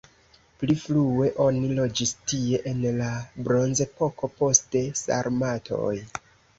Pli 0.61 0.75
frue 0.83 1.29
oni 1.45 1.69
loĝis 1.81 2.15
tie 2.33 2.63
en 2.73 2.81
la 3.03 3.13
bronzepoko, 3.47 4.33
poste 4.43 4.87
sarmatoj. 5.07 5.97